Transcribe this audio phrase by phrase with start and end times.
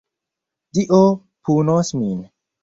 [0.77, 1.01] Dio
[1.49, 2.17] punos min!